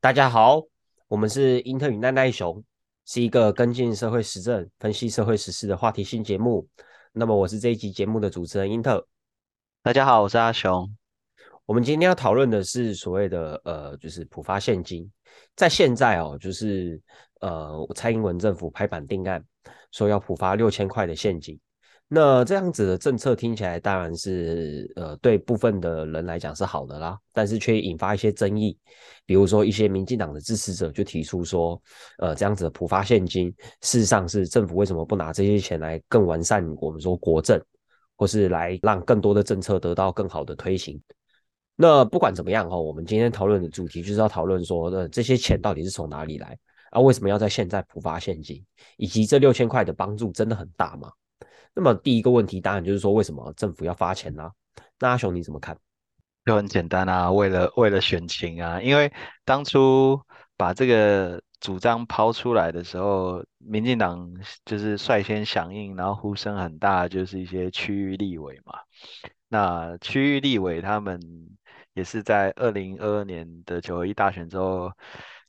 [0.00, 0.62] 大家好，
[1.08, 2.62] 我们是英特与奈奈熊，
[3.04, 6.68] 是一个跟进社会时政、分析社会时事的话题性节目。
[7.12, 9.04] 那么我是这一集节目的主持人英特。
[9.82, 10.88] 大家好，我是阿雄。
[11.66, 15.10] 我们今天要讨论的是所谓的呃，就是普发现金。
[15.56, 17.02] 在现在哦，就是
[17.40, 19.44] 呃，蔡英文政府拍板定案，
[19.90, 21.58] 说要普发六千块的现金。
[22.10, 28.78] 那这样子的政策听起来当然是呃对部分的人来讲是好的啦，但是却引发一些争议。
[29.26, 31.78] 比如说一些民进党的支持者就提出说，
[32.16, 37.62] 呃这样子的普发现金，事实上是政府为什么不拿这些钱来更完善我们说国政，
[38.16, 40.98] 或是来让更多的政策得到更好的推行？
[41.76, 46.58] 那不管怎么样哈，我们今天讨论的主题就是要讨论说，呃这些钱到底是从哪里来？
[46.90, 48.64] 啊为什么要在现在普发现金？
[48.96, 51.12] 以及这六千块的帮助真的很大吗？
[51.80, 54.50] 那么第一个问题当然就是说，为什么政府要发钱呢？
[54.98, 55.78] 那阿雄你怎么看？
[56.44, 59.12] 就很简单啊，为了为了选情啊，因为
[59.44, 60.20] 当初
[60.56, 64.28] 把这个主张抛出来的时候，民进党
[64.64, 68.74] 就是率先响应，然后呼声很大，就是一些区域立委嘛。
[69.46, 71.20] 那区域立委他们
[71.94, 74.90] 也是在二零二二年的九一大选之后。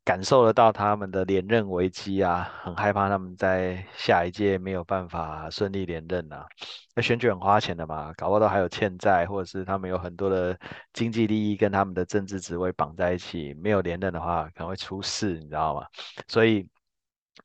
[0.09, 6.47] 感受得到他们的连任危机啊，很害怕他们在下一届没有办法顺利连任啊。
[6.95, 10.57] 那选举很花钱的嘛，搞不好还有欠债，或者是他们有很多的
[10.93, 15.85] 经济利益跟他们的政治职位绑在一起，没有连任的话可能会出事，你知道吗？
[16.27, 16.67] 所以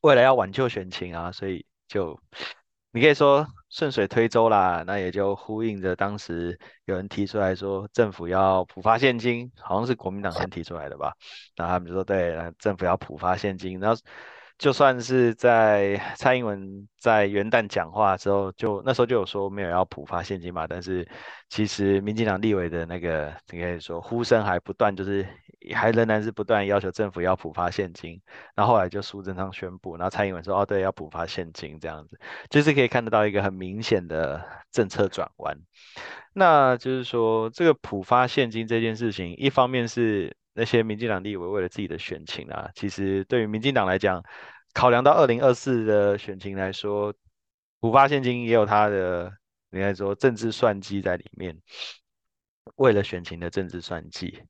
[0.01, 2.19] 为了要挽救选情啊，所以就。
[2.95, 11.13] 你可以说顺水推舟啦，那也就呼应着当时有人提出来说政府要普发现金，好像是国民党先提出来的吧？
[11.57, 14.01] 那他们就说对，政府要普发现金，然后。
[14.57, 21.05] 就算是在蔡英文在元旦讲话之后，就那时候就有说没有要普发现金嘛，但是
[21.49, 25.27] 其实民进党立委的那个应该说呼声还不断，就是
[25.73, 28.21] 还仍然是不断要求政府要普发现金。
[28.55, 32.17] 然后后来就苏贞昌宣布，然后蔡英文说哦对，要普发现金这样子，
[32.49, 35.57] 就是可以看得到一个很明显的政策转弯。
[36.33, 40.37] 那就是说这个普发现金这件事情，一方面是。
[40.57, 44.23] 那些民进党立委为了自己的选情啊，其实对于民进党来讲，
[44.73, 47.13] 考量到二零二四的选情来说，
[47.81, 49.29] 普发现金也有他的
[49.71, 51.55] 应该说政治算计在里面，
[52.77, 54.41] 为了选情的政治算计。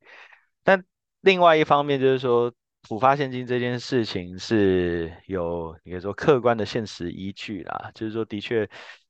[0.63, 0.85] 但
[1.21, 8.69] 另外一方面就是说，普发现金这件事情是有应该说客观的现实依据啦，就是说的确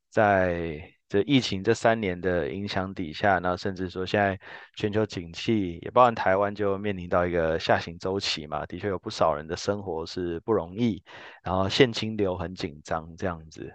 [0.09, 0.94] 在。
[1.07, 4.39] 这疫情这三年的影响底下，那甚至说现在
[4.75, 8.65] 全球景气也包含台湾，就面临到一个下行周期嘛。
[8.65, 11.03] 的确有不少人的生活是不容易，
[11.43, 13.71] 然后现金流很紧张这样子。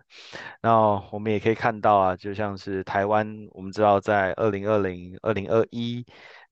[0.61, 6.05] 那我们也可以看到啊，就像是台湾，我们知道在二零二零、二零二一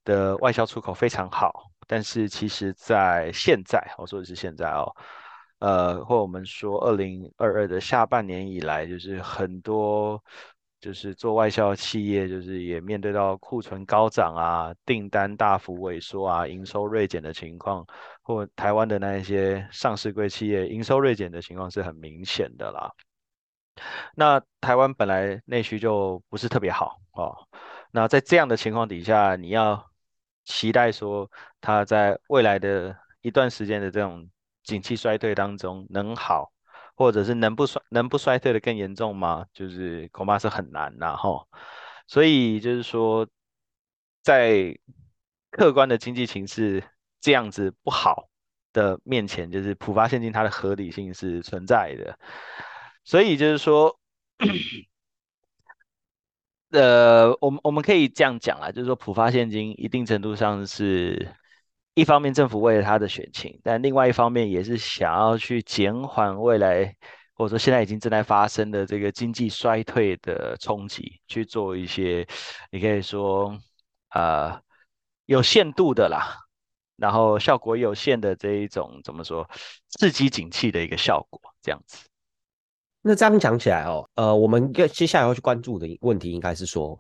[0.05, 1.53] 的外销出口非常好，
[1.89, 4.95] 但是其实在现在，我说的是现在哦，
[5.59, 10.23] 呃，或我们说二零二二的下半年以来，就是很多。
[10.81, 17.85] 就是做外销企业，就是也面对到库存高涨啊，订单大幅萎缩啊，营收锐减的情况，
[18.23, 22.91] 或台湾的那一些上市贵企业营收锐减的情况是很明显的啦。
[24.15, 27.37] 那台湾本来内需就不是特别好哦，
[27.91, 29.85] 那在这样的情况底下，你要
[30.45, 34.29] 期待说它在未来的一段时间的这种
[34.63, 36.53] 景气衰退当中能好？
[36.99, 39.47] 或者是能不衰能不衰退的更严重吗？
[39.53, 41.47] 就是恐怕是很难呐，哈。
[42.09, 43.29] 所以就是说，
[44.21, 44.77] 在
[45.53, 46.83] 客观的经济形势
[47.21, 48.29] 这样子不好
[48.73, 52.19] 的面前，就是普发现金它的合理性是存在的。
[53.05, 53.97] 所以就是说，
[56.71, 61.29] 呃，我们我们可以这样讲啊，就是说普发现金一定程度上是。
[61.99, 66.95] 一方面政府为了他的选情，但另外一方面也是想要去减缓未来，
[67.35, 72.25] 或者说现在已经正在发生的这个经济衰退的冲击，去做一些
[72.71, 73.59] 你可以说
[74.11, 74.63] 啊
[75.27, 76.39] 有限度的啦，
[76.95, 79.51] 然后效果有限的这一种怎么说
[79.89, 82.07] 刺激景气的一个效果，这样子。
[83.03, 86.97] 那这样讲起来哦，呃，我们接接下来要去关注的问题应该是说，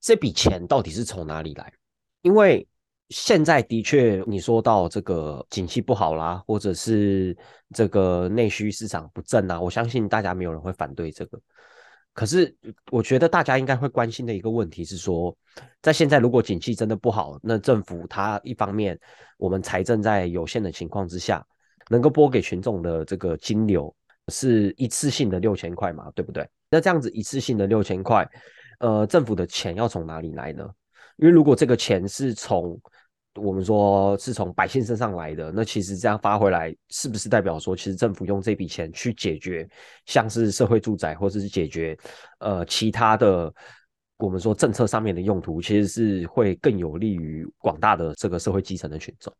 [0.00, 1.72] 这笔钱到底是从哪里来？
[2.22, 2.66] 因为
[3.14, 7.36] 现在的确，你说到这个景气不好啦，或者是
[7.72, 11.40] 这个内需市场不振啊，我相信大家没有人会反对这个。
[12.12, 12.52] 可是，
[12.90, 15.32] 我觉得大家应该会关心的一个问题是说，
[15.80, 18.98] 在现在如果景气真的不好，那政府它一方面
[19.38, 21.46] 我们财政在有限的情况之下，
[21.90, 23.94] 能够拨给群众的这个金流
[24.26, 26.44] 是一次性的六千块嘛，对不对？
[26.68, 28.28] 那这样子一次性的六千块，
[28.80, 30.68] 呃，政府的钱要从哪里来呢？
[31.18, 32.76] 因为如果这个钱是从
[33.34, 39.68] 我们说是从百姓身上来的，那其实这样发回来，是不是代表说，其实政府用这笔钱去解决
[40.06, 41.96] 像是社会住宅，或者是解决
[42.38, 43.52] 呃其他的
[44.16, 49.34] 我们说政策上面的用途，其实是会更有利于广大的这个社会基层的群众。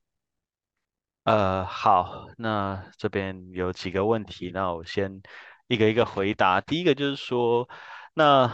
[1.23, 5.23] 呃，好，那这边有几个问题，那我先
[5.69, 6.61] 一个一个回答。
[6.61, 7.67] 第一个就是说，
[8.13, 8.51] 那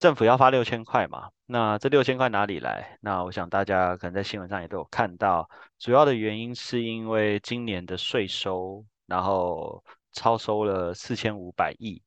[0.00, 1.28] 政府要发六千块嘛？
[1.44, 2.98] 那这六千块哪里来？
[3.02, 5.48] 那我想大家可能在新闻上也都有看到，
[5.78, 12.02] 主要的原因是因为今年的税收，然后超收了四千五百亿。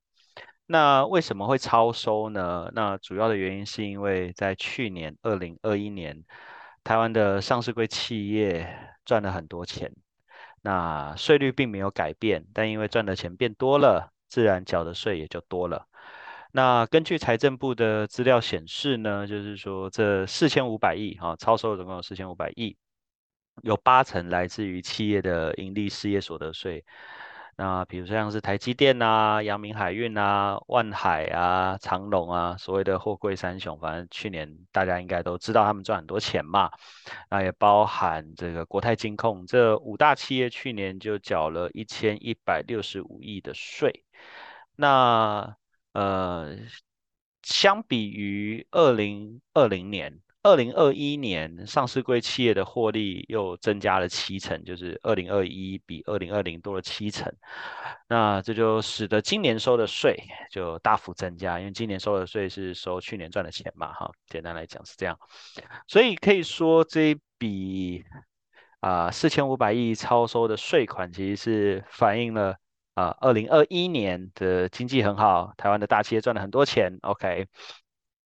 [0.66, 2.72] 那为什么会超收呢？
[2.74, 6.24] 那主要的原因是因为在去年二零二一年，
[6.84, 8.76] 台湾的上市柜企业
[9.06, 9.94] 赚了很多钱，
[10.62, 15.86] 那税率并没有改变，但因为赚的钱变多了，自然缴的税也就多了。
[16.56, 22.78] 那根据财政部的资料显示呢，就是说这四千五百亿啊，超收总共有四千五百亿，
[23.64, 26.86] 有八成来自于企业的盈利事业所得税。
[27.56, 36.70] 那比如说像是台积电啊、阳明海运啊、万海啊、长隆啊，所谓的货柜三雄，反正去年大家应该都知道他们赚很多钱嘛。
[37.32, 44.04] 那也包含这个国泰金控这五大企业，去年就缴了一千一百六十五亿的税。
[44.76, 45.56] 那
[45.94, 46.56] 呃，
[47.44, 57.32] 相比于二零二零年、二零二一年上市柜企业的获利又增加了七成，就是二零二一比二零二零多了七成。
[58.08, 60.18] 那这就使得今年收的税
[60.52, 65.18] 就大幅增加，因为今年收的税是收去年赚的钱嘛，哈，简单来讲是这样。
[65.88, 68.04] 所以可以说这一笔
[68.80, 72.58] 啊四千五百亿超收的税款，其实是反映了。
[72.94, 77.00] 啊，二零二一年的经济很好，台湾的大企业赚了很多钱。
[77.02, 77.48] OK，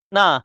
[0.09, 0.43] 那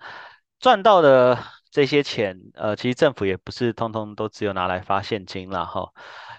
[0.60, 1.38] 赚到的
[1.72, 5.92] 这些钱，呃，其实政府也不是通通都只有拿来发现金了哈。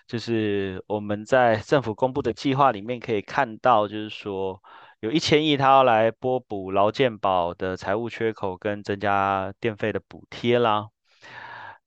[0.06, 4.61] 就是我们在政府公布的计划里面可以看到，就是说
[5.00, 10.88] 有一千亿，它要来拨补劳健保的财务缺口跟增加电费的补贴啦。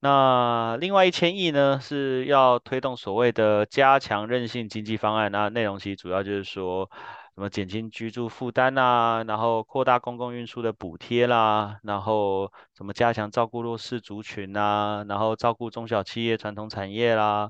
[0.03, 5.31] 那另外一千亿呢，是要推动所谓的加强韧性经济方案。
[5.31, 6.91] 那内容其实主要就是说，
[7.35, 17.49] 什么减轻居住负担啊，然后扩大公共运输的补贴啦，然后什么加强照顾弱势族群啊，然后照顾中小企业、传统产业啦，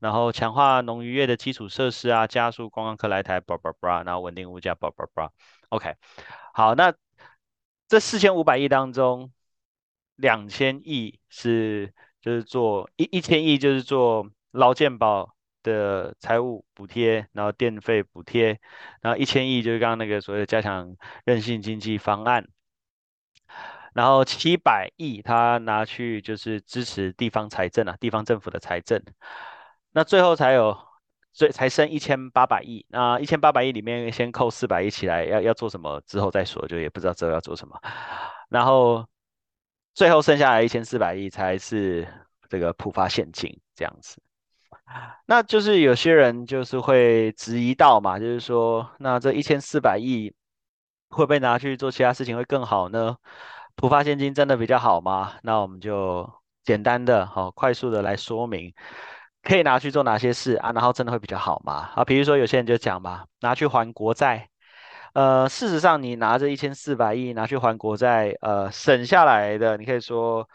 [0.00, 5.30] 然后强化农渔业的基础设施啊，加速观光客来台，叭叭叭，然后稳定物价，叭叭叭。
[5.68, 5.94] OK，
[6.52, 6.92] 好，那
[7.86, 9.30] 这四千五百亿当中。
[10.22, 15.34] 两千亿是就是做一一千亿就是做劳健保
[15.64, 18.60] 的财务补贴，然后电费补贴，
[19.00, 22.46] 然后一千亿就是刚刚那个所谓的加强韧性经济方案，
[23.94, 29.02] 然后七百亿他拿去就是支持地方财政啊，地方政府的财政，
[29.90, 30.78] 那最后才有
[31.32, 37.76] 最才剩一千八百亿，那一千八百亿里面先扣四百亿起来，要要做什么之后再说，就也不知道之后要做什么，
[38.48, 39.04] 然后。
[39.94, 42.06] 最后剩下来一千四百亿才是
[42.48, 44.20] 这个普发现金这样子，
[45.26, 50.34] 那就是有些人就是会质疑到嘛，就是说那这一千四百亿
[51.08, 53.16] 会不会拿去做其他事情会更好呢？
[53.74, 55.34] 普发现金真的比较好吗？
[55.42, 56.30] 那我们就
[56.64, 58.72] 简单的好快速的来说明，
[59.42, 60.72] 可以拿去做哪些事啊？
[60.72, 61.90] 然后真的会比较好吗？
[61.96, 64.48] 啊，比如说有些人就讲嘛，拿去还国债。
[65.14, 70.48] 呃，事实上，你拿着一千四百亿拿去还国债，呃，省下来的，你可以说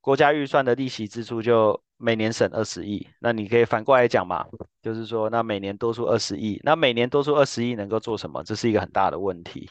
[0.00, 3.06] 国家预算的利息支出就每年省二十亿。
[3.20, 4.44] 那你可以反过来讲嘛，
[4.82, 8.42] 就是说，那每年多出二十亿，那每年多出二十亿能够做什么？
[8.44, 9.70] 这是一个很大的问题。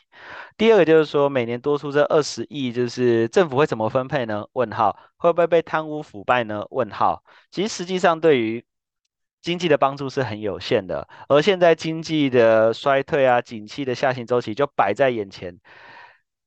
[0.58, 4.44] 第二个就是说，每年多出这二十亿，就是政府会怎么分配呢？
[4.54, 6.66] 问号，会不会被贪污腐败呢？
[6.72, 7.24] 问号。
[7.52, 8.66] 其实实际上对于
[9.44, 15.60] 经济的帮助是很有限的，而现在经济的衰退啊，景气的下行周期就摆在眼前，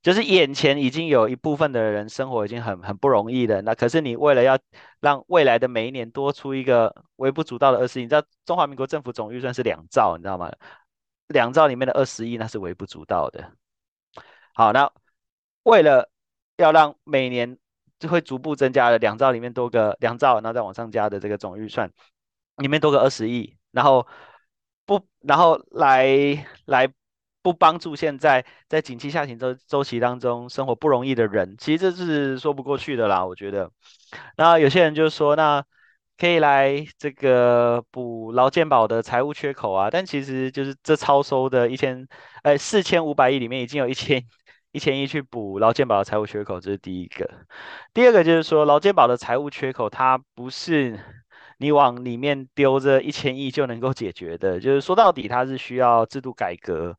[0.02, 3.60] 就是眼前已经有一部分的人生活已经很很不容易了。
[3.60, 4.58] 那可是你为了要
[5.00, 10.50] 让未来的每一年多出一个微不足道的二十亿，你知道中华民国政府总预算是两兆，你知道吗？
[11.28, 13.52] 两兆里面的二十亿那是微不足道的。
[14.54, 14.90] 好，那
[15.64, 16.08] 为了
[16.56, 17.58] 要让每年
[17.98, 21.92] 就会逐步增加的两兆里面多个两兆，然后再往上加的这个总预算。
[22.56, 24.06] 里面多个二十亿，然后
[24.84, 26.06] 不，然后来
[26.64, 26.88] 来
[27.42, 33.70] 不帮助现在在景气下行周周期当中生活不容易的人，其实这是说不过去的啦，我觉得。
[34.36, 35.64] 那有些人就说，那
[36.18, 42.06] 可以来这个补劳健保的财务缺口啊，但其实就是这超收的一千，
[42.42, 44.24] 哎，四千五百亿里面已经有一千。
[44.72, 47.26] 一千亿去补劳健保的财务缺口，这是第一个。
[47.94, 51.00] 第二个就是说，劳健保的财务缺口，它不是
[51.58, 54.60] 你往里面丢这一千亿就能够解决的。
[54.60, 56.96] 就是说到底，它是需要制度改革，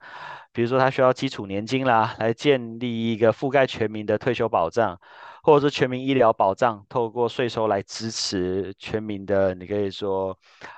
[0.52, 5.00] 比如说它需要基础年金啦，来建立一个覆盖全民的退休保障，
[5.44, 10.38] 或者是全民医疗保障，透过税收来支持全民的，你可以说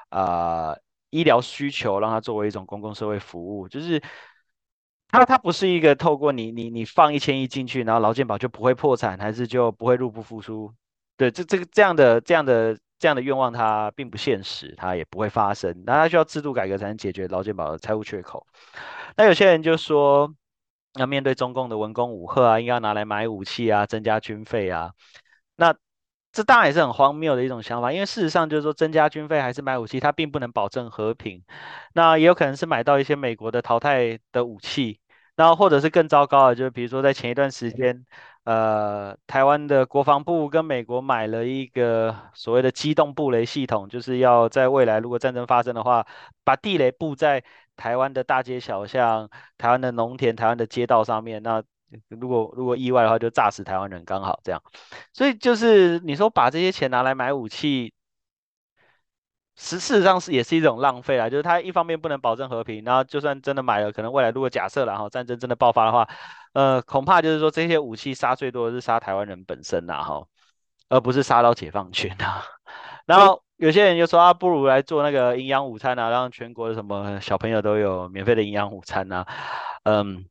[0.09, 0.75] 啊
[1.09, 4.01] 医疗需求，让它作为一种公共社会服务，就是。
[5.11, 10.71] 它它不是一个透过你你你放一千亿进去，然后劳健保就不会破产，还是就不会入不敷出？
[11.17, 15.83] 对，这这个这样的这样的这样的愿望，它并不现实，它也不会发生。
[15.85, 18.45] 那它需要制度改革才能解决劳健保的财务缺口。
[19.15, 20.31] 那有些人就说，
[20.95, 24.91] 要面对中共的文攻武赫啊，应该拿来买武器啊，增加军费啊。
[25.55, 25.73] 那
[26.31, 31.43] 这当然也是很荒谬的一种想法，因为事实上就是说增加军费还是买武器，它并不能保证和平。
[31.93, 34.99] 那也有可能是买到一些美国的淘汰的武器，
[35.39, 38.05] 然后或者是更糟糕的，就是比如说在前一段时间，
[38.43, 46.05] 呃，台湾的国防部跟美国买了一个所谓的机动布雷系统，就是要在未来如果战争发生的话，
[46.43, 47.41] 把地雷布在
[47.77, 51.63] 台湾的大街小巷、台湾的农田、台湾的街道上面，那。
[52.07, 54.61] 如果如果意外的话，就炸死台湾人，刚好这样。
[55.11, 57.91] 所以就是你说把这些钱拿来买武器，
[59.59, 61.29] 实事实上是也是一种浪费啊。
[61.29, 66.07] 就是它一方面不能保证和平，然后就算真的买了，可能未来如果假设然后战争真的爆发的话，
[66.53, 70.23] 呃，恐怕就是说这些武器杀最多的是杀台湾人本身呐，哈，
[70.87, 72.43] 而不是杀到解放军啊。
[73.05, 79.27] 然后有些人就说啊，不如来做那个营养午餐啊，让全国的什么小朋友都有免费的营养午餐啊，
[79.83, 80.25] 嗯。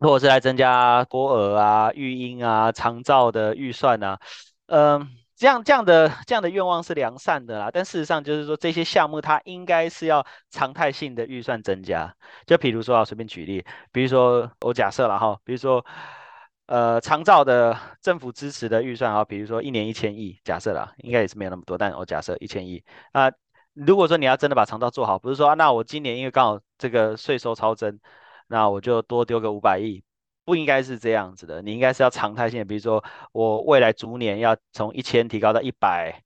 [0.00, 4.18] 或者是来增加托儿啊、育婴啊、长照的预算啊，
[4.66, 7.70] 嗯，这样这样的这样的愿望是良善的啦。
[7.72, 12.14] 但事实上就是说，这些项目它应该是要常态性的预算增加。
[12.46, 15.84] 就比如说啊，随便举例，比如说我假设了哈，比如说
[16.66, 23.30] 呃，长照的政府支持的预算啊，比如说一年一千亿，假设了，应该也是没有那么多，但我假设一千亿啊。
[23.74, 27.98] 如果说你要真的把长照做好，不是说啊，那我今年因为刚好这个税收超增。
[28.46, 30.04] 那我就多丢个五百亿，
[30.44, 31.62] 不应该是这样子的。
[31.62, 36.22] 你应该是要常态性，比如说我未来逐年要从一千提高到一百，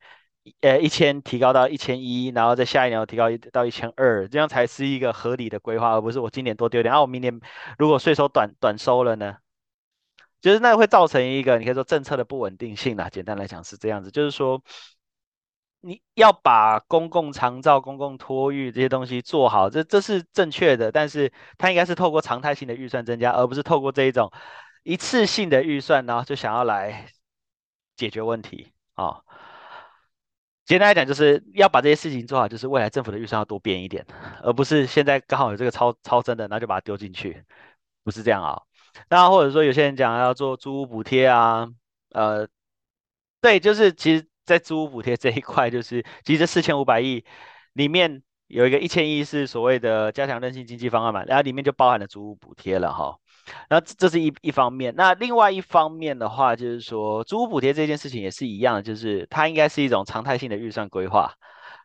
[0.61, 7.41] 呃，一千提高到一千一，然后在下一年提高到一千二，这样才是一个合理的规划，而不是我今年多丢点，然后我明年
[7.79, 9.37] 如果税收短短收了呢？
[10.41, 13.09] 就是那会造成一个你可以说政策的不稳定性啦。
[13.09, 14.63] 简单来讲是这样子，就是说。
[15.81, 24.33] 你要把公共长照、公共托育这些东西做好，这这是正确的，但是它应该是透过常态性的预算增加，而不是透过这一种
[24.83, 27.07] 一次性的预算，然后就想要来
[27.97, 29.21] 解决问题啊。
[30.65, 34.05] 简单来讲，就是要把这些事情做好，就是未来政府的预算要多变一点，
[34.43, 37.45] 而不是现在刚好有这个超超增的，那就把它丢进去，
[38.03, 38.61] 不是这样啊。
[39.09, 41.69] 那或者说有些人讲要做租屋补贴啊，
[42.11, 42.49] 呃，
[43.41, 44.27] 对，就是其实。
[44.49, 47.23] 在租屋补贴这一块，就是其实这四千五百亿
[47.75, 53.15] 里面有一个一千亿是所谓的加强韧性经济方案嘛，然后里面就包含了租屋补贴了哈。
[53.69, 61.31] 那这是一一方面，那另外一方面的话，就是说租屋补贴这件事情也是一样，就是它应该是一种常态性的预算规划，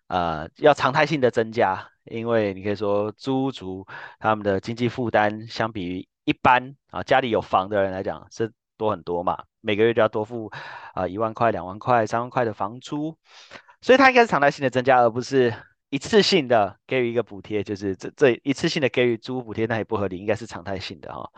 [0.08, 3.86] 呃，要常态性的增加，因为你可以说租屋族
[4.20, 9.44] 他们的经济负担相比于一般啊家里有房的人来讲是多很多嘛。
[9.62, 10.51] 每个月就要多付
[10.94, 13.18] 啊一万块、两万块、三万块的房租，
[13.82, 15.53] 所以它应该是常态性的增加，而不是
[15.89, 17.63] 一次性的给予一个补贴。
[17.63, 21.30] 就是这这一次性的给予租补贴，那也不合理，应该是常态性的哈。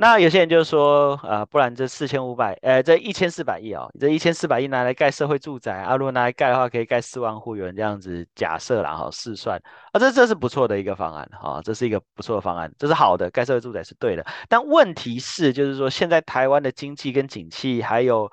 [0.00, 9.60] 那有些人就说，呃，不然这四千五百，呃，这一千四百亿哦，这一千四百亿拿来盖社会住宅啊，如果拿来盖的话，可以盖四万户，有人这样子假设然后试算
[9.92, 14.24] 啊，这这是不错的一个方案哈，这是一个不错的方案，这是好的，盖社会住宅是对的。
[14.48, 18.32] 但问题是，就是说现在台湾的经济跟景气，还有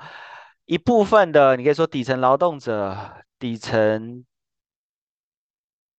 [0.67, 2.97] 一部分的，你可以说底层劳动者、
[3.37, 4.23] 底层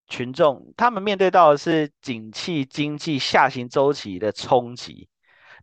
[0.07, 5.07] 群众，他们面对到的是景气经济下行周期的冲击。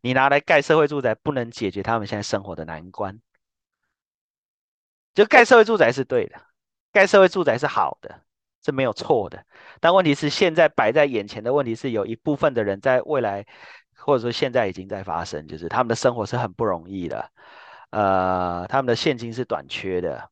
[0.06, 3.20] 你拿来盖社会住宅，不能解决他们现在生活的难关。
[5.16, 6.40] 就盖社会住宅是对的，
[6.92, 8.22] 盖社会住宅是好的，
[8.64, 9.44] 是没有错的。
[9.80, 13.44] 但问题是，现在摆在眼前的问题是，有一部分的人在未来，
[13.96, 17.32] 或者说现在已经在发生，就是他们的生活是很不容易的，
[17.90, 20.30] 呃，他们的现金是短缺的，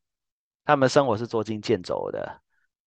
[0.64, 2.40] 他们的生活是捉襟见肘的。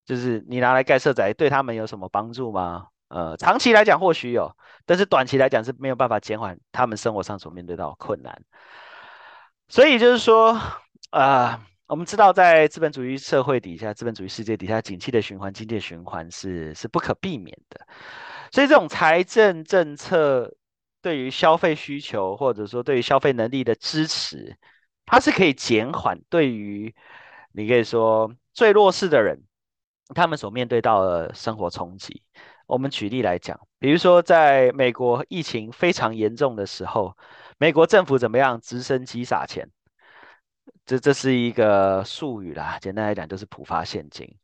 [0.05, 2.87] 就是你拿来盖社宅，对他们有什么帮助吗？
[3.09, 8.43] 呃，长期来讲或许有，但是短期来讲是没有办法减缓他们生活上所面对到的困难。
[9.69, 10.59] 所以就是说，
[11.11, 17.87] 啊，我们知道在资本主义社会底下，资本主义世界底下，景气的循环、经济循环是是不可避免的。
[18.51, 20.53] 所以这种财政政策
[21.01, 24.57] 对于消费需求或者说对于消费能力的支持，
[25.05, 26.93] 它是可以减缓对于
[27.51, 29.41] 你可以说最弱势的人
[30.15, 32.21] 他们所面对到的生活冲击。
[32.67, 37.17] 我们举例来讲，比如说在美国疫情非常严重的时候，
[37.57, 38.59] 美国政府怎么样？
[38.59, 39.69] 直升机撒钱，
[40.85, 42.77] 这这是一个术语啦。
[42.79, 44.35] 简单来讲，就是普发现金，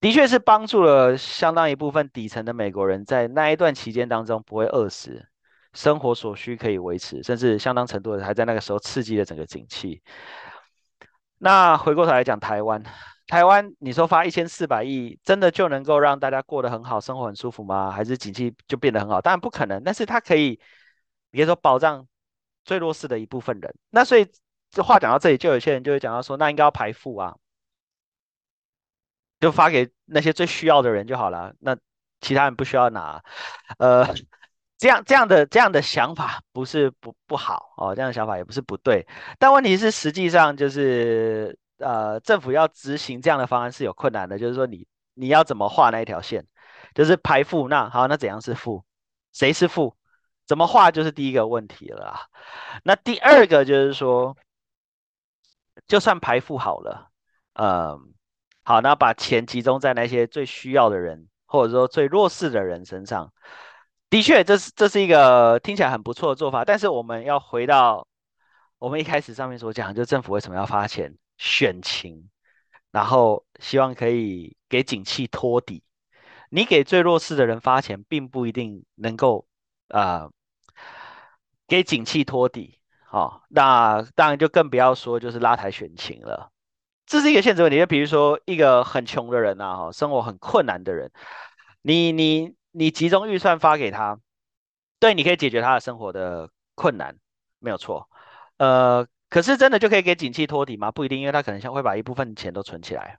[0.00, 5.24] 的确是帮助了相当一部分底层的美国人，在那一段期间当中不会饿死，
[5.72, 10.02] 生活所需可以维持，甚至相当程度的还在那个时候刺激了整个景气。
[11.38, 12.82] 那回过头来讲台湾。
[13.30, 17.88] 台湾，你说发一千四百亿，真的就能够让大家过得很好，生活很舒服吗？
[17.88, 19.20] 还是经济就变得很好？
[19.20, 20.58] 当然不可能，但是它可以，
[21.30, 22.04] 比如说保障
[22.64, 23.72] 最弱势的一部分人。
[23.90, 24.26] 那所以
[24.72, 27.36] 这话讲到这里，就有些人就会讲到说，那应该要排富啊，
[29.38, 31.76] 就发给那些最需要的人就好了，那
[32.20, 33.22] 其他人不需要拿。
[33.78, 34.04] 呃，
[34.76, 39.06] 这样这样的这样的想法不是不不好哦，这样的想法也不是不对，
[39.38, 41.56] 但问题是实际上就是。
[41.80, 46.46] 呃，政府要执行这样的方案是有困难的，就是说你你要怎么画那一条线，
[46.94, 48.84] 就是排富，那好，那怎样是富？
[49.32, 49.96] 谁是富？
[50.46, 52.20] 怎么画就是第一个问题了。
[52.82, 54.36] 那第二个就是说，
[55.86, 57.08] 就算排富好了，
[57.54, 58.12] 嗯，
[58.64, 63.32] 好，那把钱集中在那些最需要的人，或者说最弱势的人身上，
[64.08, 66.64] 的确，这是这是一个听起来很不错的做法。
[66.64, 68.06] 但是我们要回到
[68.78, 71.16] 我们一开始上面所讲，就政府为什么要发钱？
[71.42, 72.28] 选情，
[72.90, 75.82] 然后希望可以给景气托底。
[76.50, 79.46] 你给最弱势的人发钱，并不一定能够
[79.88, 80.28] 啊
[81.66, 82.78] 给景气托底。
[83.06, 86.52] 好，那当然就更不要说就是拉抬选情了。
[87.06, 87.78] 这是一个现实问题。
[87.78, 91.10] 就比如说一个很穷的人呐，哈，生活很困难的人，
[91.80, 94.20] 你你你集中预算发给他，
[94.98, 97.16] 对，你可以解决他的生活的困难，
[97.60, 98.10] 没有错。
[98.58, 99.08] 呃。
[99.30, 100.90] 可是真的就可以给景气托底吗？
[100.90, 103.18] 不一定，因为他可能像会把一部分钱都存起来，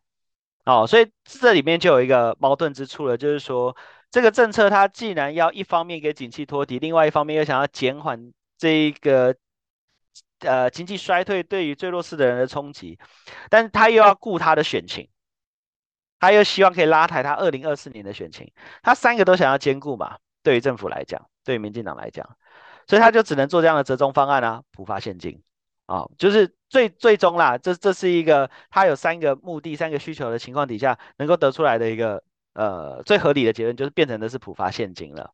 [0.65, 3.75] 哦，所以这里面就有一个矛盾之处了，就是说
[4.11, 9.33] 这个政策它既然要一方面给景气托底，另外一方面又想要减缓这一个
[10.39, 12.99] 呃经济衰退对于最弱势的人的冲击，
[13.49, 15.07] 但是他又要顾他的选情，
[16.19, 18.51] 他又希望可以拉抬他二零二四年的选情，
[18.83, 20.17] 他三个都想要兼顾嘛？
[20.43, 22.27] 对于政府来讲，对于民进党来讲，
[22.85, 25.41] 所以他就只能做这样的折中方案啊，普发现金。
[25.91, 32.23] 啊，就是最最终啦，这这是一个它有三个目的、三个需求的情况底下，能够得出来的一个
[32.53, 35.33] 呃最合理的结论，就是变成的是普发现金了。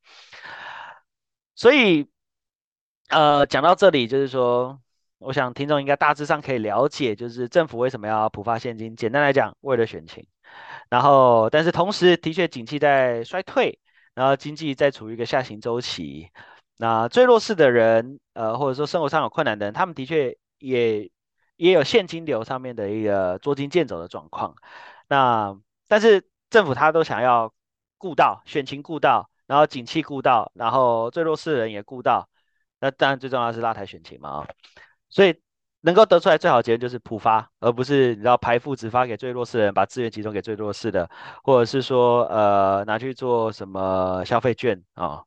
[1.54, 2.08] 所以
[3.10, 4.80] 呃讲到这里，就是说，
[5.20, 8.96] 我想听众应该大致上可以了解，就是政府为什么要普发现金。
[8.96, 10.26] 简单来讲，为了选情。
[10.90, 13.78] 然后，但是同时的确，景气在衰退，
[14.16, 16.32] 然后经济在处于一个下行周期。
[16.78, 20.36] 那最弱势的人，呃，或者说生活上有困难的人，他们的确。
[20.60, 21.10] 也
[21.56, 24.56] 也有现金流上面的一个捉襟见肘的状况，
[25.08, 27.54] 那但是政府他都想要
[27.98, 32.30] 顾到选情顾到，然后景气顾到，然后最弱势的人也顾到，
[32.80, 34.48] 那当然最重要是拉抬选情嘛啊，
[35.10, 35.42] 所以
[35.82, 41.10] 能够得出来最好结论就是普发，而不是你知道排富只发给最弱势的人，把资源集中给最弱势的，
[41.44, 45.24] 或者是说呃拿去做什么消费券啊。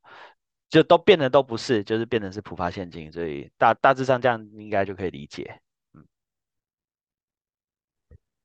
[0.70, 5.60] 就都变得都不是，就是变成是普发现金，所以大大致上这样应该就可以理解。
[5.94, 6.04] 嗯，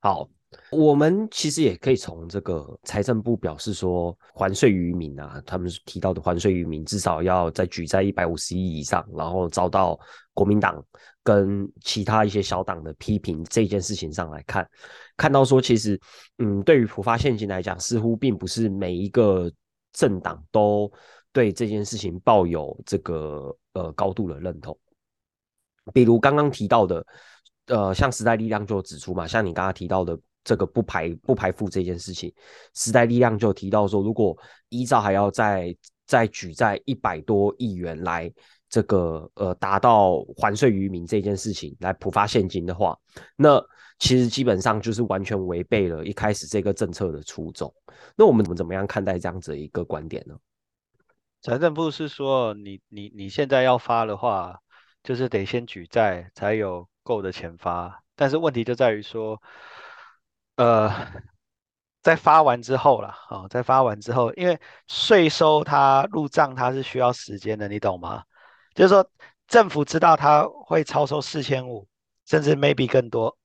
[0.02, 0.28] 好，
[0.72, 10.00] 我们其实也可以从这个财政部表示说还税于民啊，他们提到的还税于民至少要在举在一百五十亿以上，然后遭到
[10.34, 10.84] 国民党
[11.22, 14.68] 跟其他一些小党的批评这件事情上来看，
[15.16, 16.02] 看到说其实，
[16.40, 19.52] 嗯，对于普发现金来讲，似乎并不是每一个
[19.94, 20.92] 政党都。
[21.36, 24.78] 对这件事情抱有这个呃高度的认同，
[25.94, 27.06] 比如刚刚提到的，
[27.68, 32.34] 呃，像时代力量就指出嘛，像你刚刚提到的这个不排不排付这件事情，
[32.74, 34.34] 时代力量就提到说，如果
[34.70, 35.76] 依照还要再
[36.08, 38.32] 再举债一百多亿元来
[38.70, 42.98] 这个呃达到还税于民这件事情来普发现金的话，
[43.36, 43.62] 那
[44.00, 47.70] 其实基本上就是完全违背了一开始这个政策的初衷。
[48.16, 50.34] 那我们怎么怎么样看待这样子一个观点呢？
[51.46, 54.60] 财政部是说，你你你现在要发的话，
[55.04, 58.02] 就是得先举债才有够的钱发。
[58.16, 59.40] 但是问题就在于说，
[60.56, 60.90] 呃，
[62.02, 68.24] 在发完之后了，哦，在发完之后，因为税收它入账它是需要时间的，你懂吗？
[68.74, 69.08] 就是说，
[69.48, 71.88] 政府知道它会超收四千五，
[72.26, 73.38] 甚至 maybe 更多，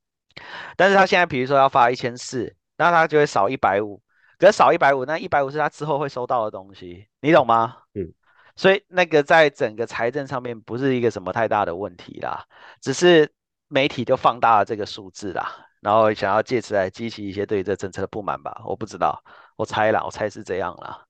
[0.74, 4.00] 但是他现在比如说要发一千四，那他就会少一百五。
[4.40, 7.76] 可是少一百五，那一百五是他之后会收到的东西，你懂吗？
[7.92, 8.10] 嗯，
[8.56, 12.46] 所以那个在整个财政上面不是一个什么太大的问题啦，
[12.80, 13.30] 只是
[13.68, 19.22] 媒体就放大了这个数字啦，然后想要借此来激起一些对这政策的不满吧，我不知道，
[19.56, 21.04] 我猜啦，我猜是这样啦，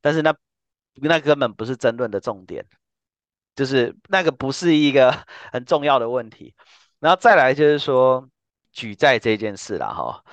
[0.00, 0.34] 但是那
[0.94, 2.64] 那根本不是争论的重点，
[3.54, 5.14] 就是那个不是一个
[5.52, 6.54] 很重要的问题，
[6.98, 8.26] 然后再来就是说
[8.72, 10.24] 举债这件事啦，哈。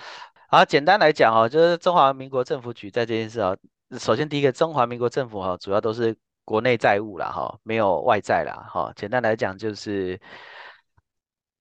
[0.50, 3.54] 好，简单来讲哦，就是中华民国政府举债这件事啊。
[4.00, 8.94] 首先第一个，中华民国政府哈，主要都是国内债务啦，哈，没有外债啦，哈。
[8.96, 10.18] 简单来讲，就是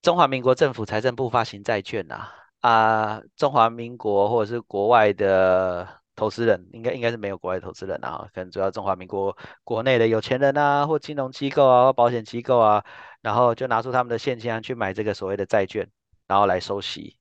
[0.03, 2.29] 中华民国政府财政部发行债券呐，
[2.61, 12.85] 啊，中华民国或者是国外的投资人，应该应该是没有国外投资人啊，可能主要中华民国国内的有钱人啊，或金融机构啊，或保险机构啊，
[13.20, 15.90] 然后就拿出他们的现金去买这个所谓的债券，
[16.29, 17.18] 然后来收息。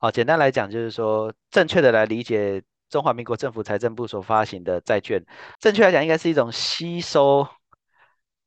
[0.00, 5.24] 好，简单来讲就是说，正确的来理解中华民国政府财政部所发行的债券，
[5.58, 7.48] 正确来讲应该是一种吸收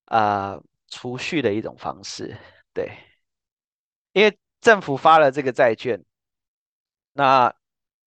[0.05, 2.37] 啊储蓄的一种方式，
[2.73, 2.89] 对，
[4.13, 6.01] 因为政府发了这个债券，
[7.13, 7.53] 那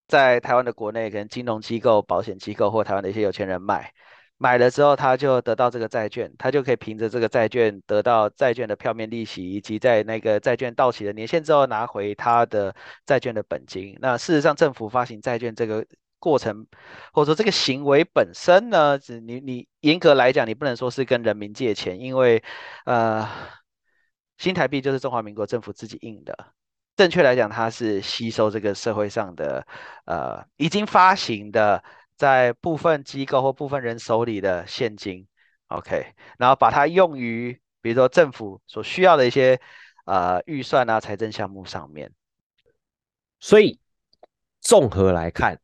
[0.07, 3.93] 在台湾的国内，可能金融机构、保险机构或台湾的一些有钱人买。
[4.37, 13.97] 买了之后，他就得到这个债券，他就可以凭着这个债券得到债券的票面利息，以及在那个债券到期的年限之后拿回他的债券的本金。
[14.01, 15.85] 那事实上，政府发行债券这个
[16.19, 16.67] 过程，
[17.13, 22.43] 或者说这个行为本身呢，你你严格来讲，你不能说是跟人民借钱，因为
[22.83, 23.25] 呃，
[24.37, 26.35] 新台币就是中华民国政府自己印的。
[26.97, 29.65] 正确来讲，它是吸收这个社会上的
[30.05, 31.81] 呃已经发行的。
[32.17, 35.27] 在部分机构或部分人手里的现金
[35.67, 39.59] ，OK，然后把它用于比如说政府所需要的一些
[40.05, 42.11] 呃预算啊财政项目上面。
[43.39, 43.79] 所以
[44.61, 45.59] 综合来看，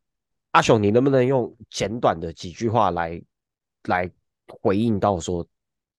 [0.50, 3.20] 阿雄，你能不能用简短的几句话来
[3.84, 4.10] 来
[4.46, 5.44] 回应到说，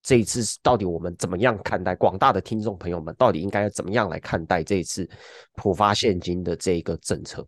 [0.04, 5.10] 这一次到底我们怎么样看待广大的听众朋友们，到底应该怎么样来看待这一次
[5.56, 7.46] 普发现金的这一个政策？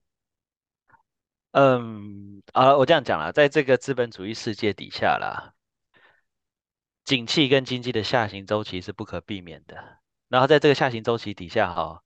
[1.57, 5.53] 嗯啊，我这样讲了，在这个资本主义世界底下啦，
[7.05, 9.99] 景气跟经济的下行周期是不可避免的。
[10.27, 12.03] 然后在这个下行周期底下，哈，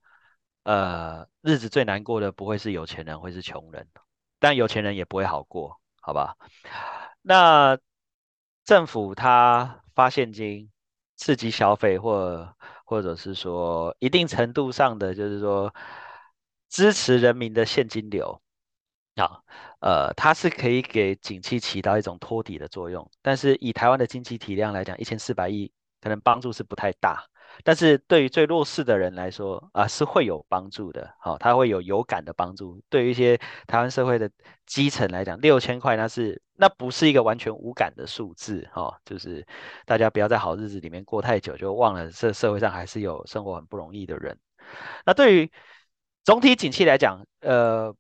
[0.61, 3.87] 呃，日子最难过的不会是有钱人，会是穷人。
[4.37, 6.37] 但有钱人也不会好过，好吧？
[7.23, 7.75] 那
[8.63, 10.69] 政府它发现金
[11.15, 15.73] 刺激消费，或或者是说一定程度上的，就是说
[16.69, 18.39] 支持人民的现金流。
[19.19, 19.43] 好，
[19.81, 27.21] 呃，它是可以给景气起到一种托底的作用，但是以台湾的经济体量来讲，一千四百亿可能帮助是不太大，
[27.65, 32.81] 但是对于最弱势的人来说啊，是会有帮助的，好，它会有有感的帮助。
[32.89, 34.31] 对于一些台湾社会的
[34.65, 39.45] 基层来讲，六千块那是那不是一个完全无感的数字，哈，就是
[39.85, 44.39] 大家不要在好日子里面过太久，就忘了这社会上还是有生活很不容易的人。
[45.05, 45.51] 那对于
[46.23, 47.93] 总体景气来讲，呃。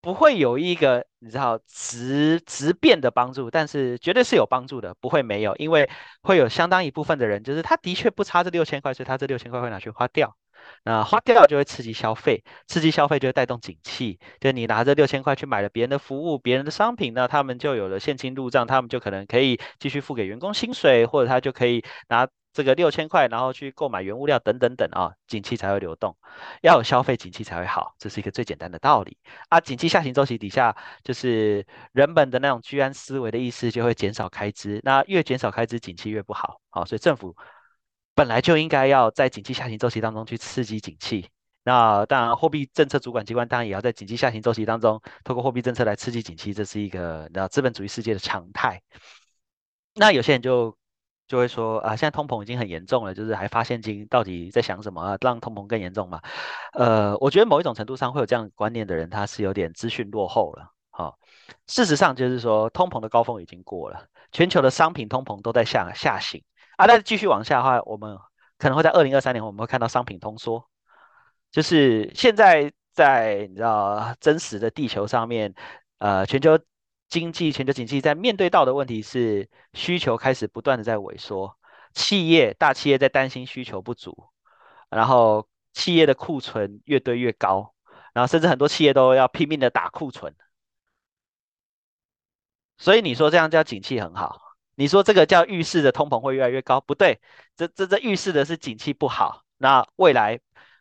[0.00, 5.90] 不会有一个你知道直直变的帮助，但是绝对是有帮助的，不会没有，因为
[6.22, 10.36] 会有相当一部分的人，就是他的确不差这六千块，所以他这六千块会拿去花掉，
[10.84, 22.28] 那花掉就会刺激消费，刺激消费就会带动景气，就你拿着六千块去买了别人的服务、别人的商品，那他们就有了现金入账，他们就可能可以继续付给员工薪水，或者他就可以拿。
[22.56, 26.16] 这个六千块，然后去购买原物料等等等啊，景气才会流动，
[26.62, 29.18] 要有消费，景气才会好，这是一个最简单的道理
[29.50, 29.60] 啊。
[29.60, 37.36] 景气下行周期底下，就是人们的那种居安思危的意思就会减少开支，那越减少开支，景气越不好，好，所以政府
[38.14, 41.28] 本来就应该要在景气下行周期当中去刺激景气，
[41.62, 48.80] 那当然货币政策主管机关当然也要在景气下行周期当中，透过货币政策来刺激景气，这是一个那资本主义世界的常态。
[49.94, 50.74] 那有些人就。
[51.26, 55.18] 就会说啊，现在通膨已经很严重了，就是还发现金，到底在想什么啊？
[55.20, 56.20] 让通膨更严重嘛？
[56.72, 60.70] 呃，我觉得某一种程度上会有这样观念的人，他是有点资讯落后了。
[60.90, 61.18] 好，
[61.66, 66.42] 事实上就是说，通膨的高峰已经过了，全球的商品通膨都在下下行
[66.76, 66.86] 啊。
[66.86, 68.16] 但是继续往下的话，我们
[68.58, 70.64] 可能会在二零二三年，我们会看到商品通缩，
[71.50, 75.54] 就是现在在你知道真实的地球上面，
[75.98, 76.58] 呃，全球。
[77.08, 81.56] 经济全球经济在面对到的问题是需求开始不断的在萎缩，
[81.94, 84.28] 企业大企业在担心需求不足，
[84.90, 87.74] 然后企业的库存越堆越高，
[88.12, 90.34] 然后甚至很多企业都要拼命的打库存，
[92.78, 94.40] 所以你说这样叫景气很好？
[94.74, 96.80] 你说这个叫预示的通膨会越来越高？
[96.80, 97.20] 不对，
[97.56, 100.40] 这这这预示的是景气不好，那未来。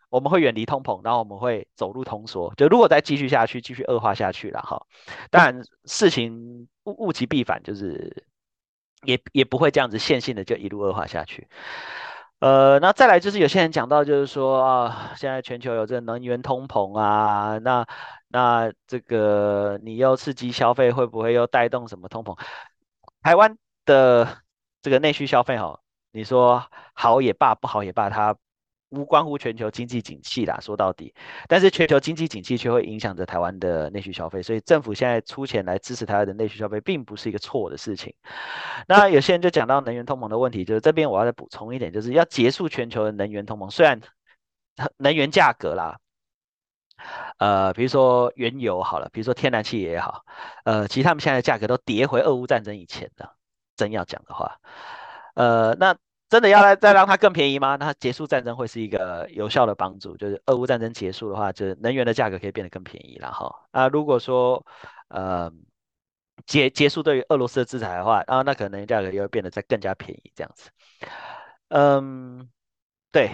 [0.10, 2.54] 我们会远离通膨，然后我们会走入通缩。
[2.56, 4.86] 就如果再继续下去，继续恶化下去了哈。
[5.30, 8.26] 当然，事情物物极必反，就是
[9.04, 11.48] 也也不会这样子线性的就一路恶化下去。
[12.40, 17.86] 呃，那再来就是有些人讲到，就是说啊，现在全球有这能源通膨啊，那
[18.28, 22.38] 那这个你又刺激消费，会不会又带动什么通膨？
[23.22, 24.38] 台湾的
[24.82, 25.80] 这个内需消费哈，
[26.12, 26.64] 你说
[26.94, 28.36] 好也罢，不好也罢，它。
[28.90, 31.14] 无关乎全球经济景气啦，说到底，
[31.48, 38.14] 但是全球经济景气却会影响着台湾的内需消费，所以政府现在出钱来支持台湾的内需消费，并不是一个错的事情。
[38.88, 44.00] 那有些人就讲到能源通膨的问题，就是这边我要再补充一点，就是要结束全球的能源通膨，虽然
[44.98, 45.98] 能源价格啦，
[47.40, 50.24] 呃，比如说原油好了，比如说天然气也好，
[50.64, 53.36] 呃，其实他们现在的价格都跌回俄乌战争以前的，
[53.76, 54.60] 真要讲的话，
[55.34, 55.98] 呃，那。
[56.28, 57.76] 真的要来再让它更便宜吗？
[57.76, 63.54] 那结束战争会是一个有效的帮助，就是俄乌战争结束的话，就是能源的价格可以变得更便宜了哈。
[63.72, 64.66] 啊，如果说
[65.10, 65.52] 呃
[66.46, 70.70] 结结束对于俄罗斯的制裁的话，啊，那可能价格又会变得再更加便宜这样子。
[71.70, 72.50] 嗯，
[73.12, 73.30] 对，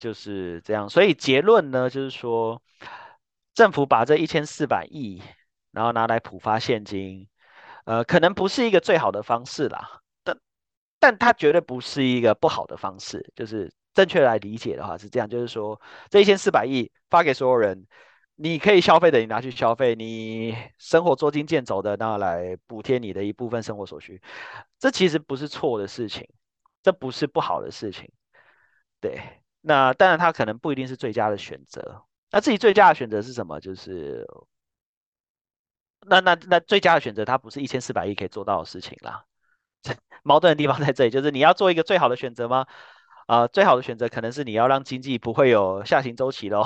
[0.00, 0.88] 就是这样。
[0.88, 2.62] 所以结论呢，就是说
[3.54, 5.22] 政府把这一千四百亿，
[5.72, 7.28] 然后拿来普发现金，
[7.84, 10.00] 呃，可能不是一个最好的方式啦。
[10.98, 15.80] 但它绝对不是一个不好的方式，就是正确来理解的话是这样，就是说
[16.10, 17.86] 这一千四百亿发给所有人，
[18.36, 24.20] 你可以消费的你拿去消费，你生活捉襟见肘的那来补贴你的一部分生活所需，
[24.78, 26.28] 这其实不是错的事情，
[26.82, 28.10] 这不是不好的事情，
[29.00, 29.20] 对，
[29.60, 33.60] 那当然它可能不一定是最佳的选择，那自己最佳的选择是什么？
[33.60, 34.26] 就是
[36.06, 39.24] 那那那最佳的选择，它不是一千四百亿可以做到的事情啦。
[40.24, 42.66] 矛盾的地方在这里，就是你要做一个最好的选择吗？
[43.26, 46.64] 啊，最好的选择可能是你要让经济不会有下行周期喽。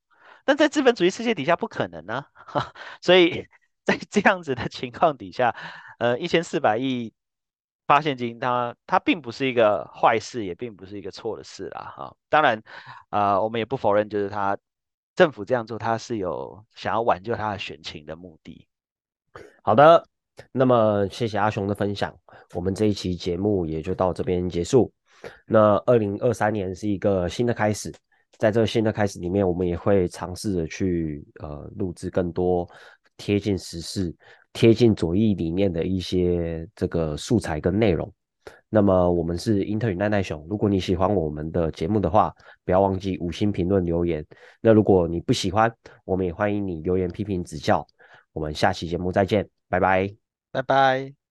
[0.44, 2.24] 但在资本主义世界底下不可能呢，
[3.02, 3.46] 所以
[3.84, 5.54] 在这样子的情况底下，
[5.98, 7.12] 呃，一千四百亿
[7.86, 11.92] 发现金，它它并不是一个坏事，也并不是一个错的事啦。
[11.96, 12.62] 哈，当然，
[13.10, 14.56] 啊，我们也不否认，就是他
[15.14, 18.66] 政府这样做，他是有想要挽救他的选情的目的。
[19.62, 20.06] 好的。
[20.52, 22.16] 那么，谢谢阿雄的分享，
[22.54, 24.92] 我们这一期节目也就到这边结束。
[25.46, 27.92] 那二零二三年是一个新的开始，
[28.38, 32.68] 在这个新的开始里面，我们也会尝试着去呃录制更多
[33.16, 34.14] 贴近时事、
[34.52, 38.12] 贴近左翼理念的一些这个素材跟内容。
[38.70, 40.46] 那么，我们是英特尔奈奈熊。
[40.48, 42.34] 如果你喜欢我们的节目的话，
[42.64, 44.24] 不要忘记五星评论留言。
[44.60, 47.86] 那如果你不喜欢，我们也欢迎你留言批评指教。
[48.32, 50.14] 我们下期节目再见，拜拜。
[50.52, 51.27] 拜拜。